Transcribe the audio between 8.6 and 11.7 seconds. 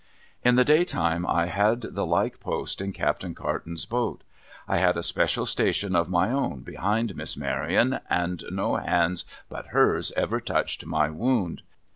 hands but hers ever touched my wound.